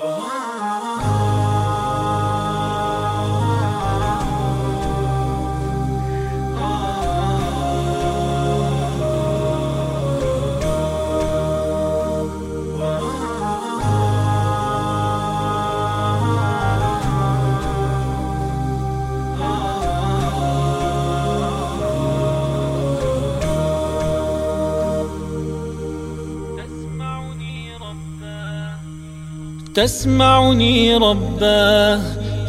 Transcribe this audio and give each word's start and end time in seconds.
Oh. 0.00 0.57
تسمعني 29.78 30.96
رباه 30.96 32.00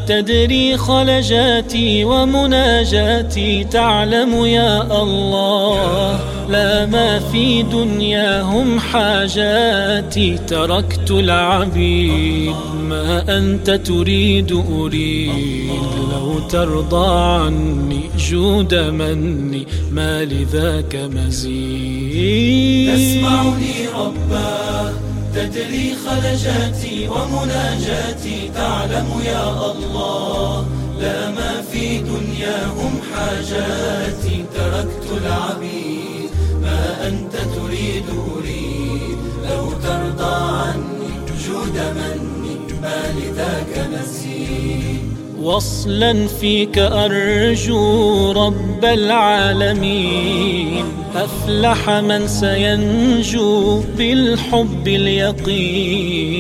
تدري 0.08 0.78
خلجاتي 0.78 2.04
ومناجاتي 2.04 3.64
تعلم 3.64 4.46
يا 4.46 5.02
الله 5.02 6.20
لا 6.50 6.86
ما 6.86 7.20
في 7.20 7.64
دنياهم 7.64 8.80
حاجاتي. 8.80 10.38
تركت 10.38 11.12
العبيد 11.12 12.56
ما 12.90 13.38
أنت 13.38 13.70
تريد 13.70 14.64
أريد 14.80 15.82
لو 16.12 16.40
ترضى 16.40 17.20
عني 17.44 18.10
جود 18.18 18.76
مني 18.76 19.68
ما 19.92 20.26
لذاك 20.26 20.96
مزيد. 20.96 22.94
تسمعني 22.96 23.88
رباه 23.96 25.09
تدري 25.36 25.96
خلجاتي 26.06 26.98
ومناجاتي 27.08 28.38
تعلم 28.56 29.10
يا 29.26 29.72
الله 29.72 30.66
لا 31.02 31.20
ما 31.32 31.62
في 31.72 31.98
دنياهم 31.98 32.94
حاجاتي. 33.14 34.46
تركت 34.56 35.08
العبيد 35.22 36.30
ما 36.62 37.08
أنت 37.08 37.34
تريد 37.56 38.08
أريد 38.36 39.18
لو 39.50 39.64
ترضى 39.84 40.38
عني 40.62 41.10
جود 41.48 41.78
مني 41.96 42.56
ما 42.82 43.00
لذاك 43.18 43.74
مزيد 43.94 45.04
وصلا 45.42 46.28
فيك 46.28 46.78
أرجو 46.78 48.32
رب 48.32 48.86
العالمين. 48.86 50.86
أفلح 51.16 51.90
من 51.90 52.28
سينجو 52.28 53.84
بالحب 53.98 54.88
اليقين. 54.88 56.40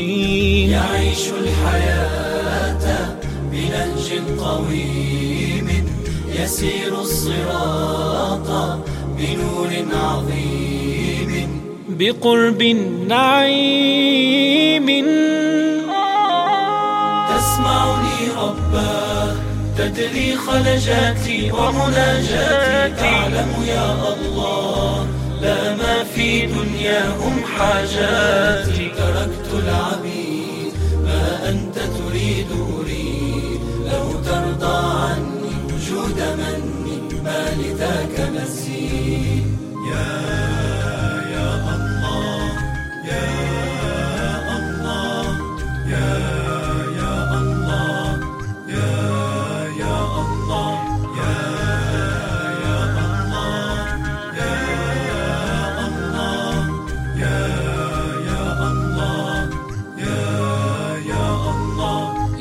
يعيش 0.69 1.27
الحياة 1.41 3.15
بنهج 3.51 4.09
قويم 4.39 5.67
يسير 6.39 6.93
الصراط 7.01 8.47
بنور 9.17 9.71
عظيم. 9.93 11.49
بقرب 11.89 12.61
نعيم. 13.07 14.87
تسمعني 17.29 18.19
رباه 18.37 19.08
تدري 19.79 20.35
خلجاتي 20.35 21.51
ومناجاتي. 21.51 22.95
تعلم 22.99 23.51
يا 23.67 23.91
الله 24.13 25.07
لا 25.41 25.75
ما 25.75 26.03
في 26.15 26.45
دنياهم 26.45 27.43
حاجاتي. 27.57 28.91
تركت 28.97 29.49
العبيد 29.63 30.73
ما 31.05 31.49
أنت 31.49 31.75
تريد 31.75 32.47
أريد. 32.79 33.61
لو 33.91 34.07
ترضى 34.27 34.77
عني 35.03 35.51
وجود 35.65 36.19
مني 36.39 37.21
ما 37.23 37.41
لذاك 37.59 38.15
مزيد 38.35 39.45
يا 39.91 40.09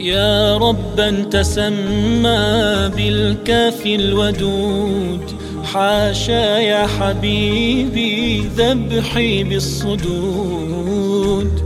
يا 0.08 0.56
ربا 0.56 1.10
تسمى 1.30 2.90
بالكافي 2.96 3.94
الودود. 3.94 5.20
حاشا 5.64 6.58
يا 6.58 6.86
حبيبي 6.86 8.40
ذبحي 8.56 9.44
بالصدود. 9.44 10.92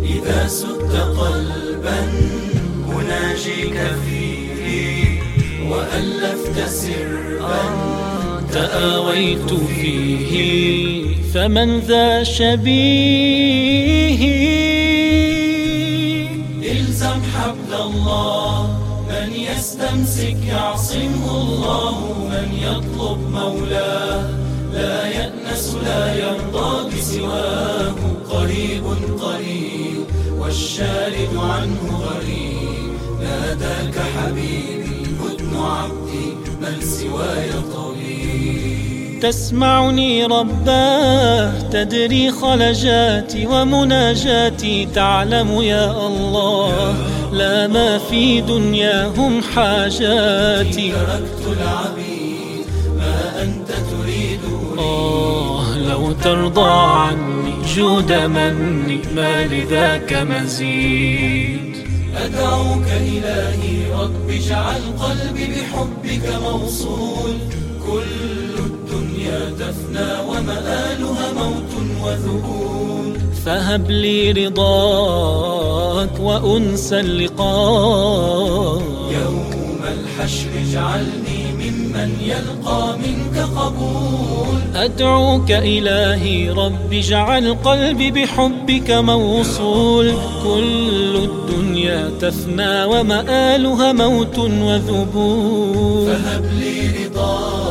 إذا 0.03 0.47
سدت 0.47 0.95
قلبا 1.21 2.01
أناجيك 2.89 3.79
فيه 4.05 5.21
وألفت 5.71 6.69
سرا 6.69 7.65
تآويت 8.53 9.51
فيه. 9.53 10.33
فمن 11.35 11.79
ذا 11.79 12.23
شبيه 12.23 13.53
الزم 17.03 17.23
حبل 17.35 17.75
الله. 17.75 18.79
من 19.09 19.33
يستمسك 19.33 20.37
يعصمه 20.47 21.31
الله. 21.43 21.97
من 22.31 22.49
يطلب 22.63 23.19
مولاه. 23.31 24.31
لا 24.73 25.07
يأنس 25.07 25.75
لا 25.85 26.15
يرضى 26.15 26.91
بسواه. 26.91 27.95
قريب 28.31 28.85
قريب 29.21 30.05
والشارد 30.39 31.33
عنه 31.37 31.83
غريب. 32.07 32.93
ناداك 33.23 33.97
حبيبي 34.15 35.03
هدن 35.21 35.57
عبدي 35.57 36.27
من 36.61 36.81
سواي 36.81 37.51
طبيب 37.75 38.92
تسمعني 39.23 40.25
رباه 40.25 41.53
تدري 41.73 42.31
خلجاتي 42.31 43.47
ومناجاتي 43.47 44.87
تعلم 44.95 45.63
يا 45.63 46.07
الله 46.07 46.95
لا 47.33 47.67
ما 47.67 47.99
في 47.99 48.41
دنياهم 48.41 49.43
حاجاتي. 49.43 50.93
تركت 50.93 51.45
العبيد 51.47 52.67
ما 52.99 53.43
أنت 53.43 53.69
تريد 53.69 54.41
آه 54.79 55.79
لو 55.79 56.13
ترضى 56.13 56.71
عني 56.71 57.55
جود 57.75 58.13
مني 58.13 59.01
ما 59.15 59.45
لذاك 59.47 60.13
مزيد. 60.13 61.77
أدعوك 62.17 62.87
إلهي 62.87 63.93
رب 64.01 64.31
اجعل 64.31 64.83
قلبي 65.01 65.47
بحبك 65.47 66.43
موصول. 66.43 67.33
كل 67.87 68.62
الدنيا 69.23 69.51
تفنى 69.59 70.11
ومآلها 70.29 71.33
موت 71.33 71.73
وذهول 72.05 73.19
فهب 73.47 73.91
لي 73.91 74.33
رضاك 74.33 76.21
وأنسى 76.21 77.01
اللقاء. 77.01 78.83
يوم 79.23 79.81
الحشر 79.83 80.49
اجعلني 80.69 81.53
ممن 81.61 82.11
يلقى 82.21 82.99
منك 82.99 83.37
قبول. 83.57 84.59
أدعوك 84.75 85.51
إلهي 85.51 86.51
رب 86.51 86.93
اجعل 86.93 87.55
قلبي 87.65 88.11
بحبك 88.11 88.91
موصول. 88.91 90.13
كل 90.45 91.17
الدنيا 91.17 92.11
تفنى 92.21 92.85
ومآلها 92.85 93.93
موت 93.93 94.39
وذبول. 94.39 96.07
فهب 96.07 96.45
لي 96.61 97.07
رضاك 97.07 97.62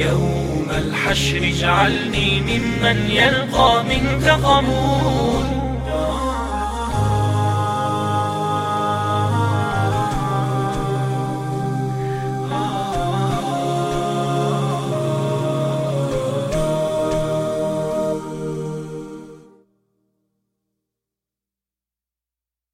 يوم 0.00 0.66
الحشر 0.70 1.36
اجعلني 1.36 2.40
ممن 2.40 3.10
يلقى 3.10 3.84
منك 3.84 4.28
قبول 4.28 5.59